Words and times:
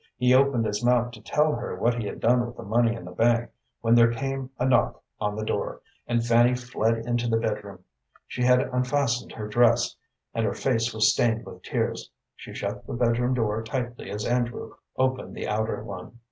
He 0.17 0.33
opened 0.33 0.65
his 0.65 0.83
mouth 0.83 1.11
to 1.11 1.21
tell 1.21 1.53
her 1.53 1.75
what 1.75 1.93
he 1.93 2.07
had 2.07 2.19
done 2.19 2.43
with 2.47 2.57
the 2.57 2.63
money 2.63 2.95
in 2.95 3.05
the 3.05 3.11
bank, 3.11 3.51
when 3.81 3.93
there 3.93 4.11
came 4.11 4.49
a 4.57 4.65
knock 4.65 5.03
on 5.19 5.35
the 5.35 5.45
door, 5.45 5.79
and 6.07 6.25
Fanny 6.25 6.55
fled 6.55 7.05
into 7.05 7.27
the 7.29 7.37
bedroom. 7.37 7.83
She 8.25 8.41
had 8.41 8.61
unfastened 8.63 9.31
her 9.33 9.47
dress, 9.47 9.95
and 10.33 10.43
her 10.43 10.55
face 10.55 10.91
was 10.91 11.13
stained 11.13 11.45
with 11.45 11.61
tears. 11.61 12.09
She 12.35 12.51
shut 12.55 12.87
the 12.87 12.93
bedroom 12.95 13.35
door 13.35 13.61
tightly 13.61 14.09
as 14.09 14.25
Andrew 14.25 14.73
opened 14.97 15.35
the 15.35 15.47
outer 15.47 15.83
one. 15.83 16.13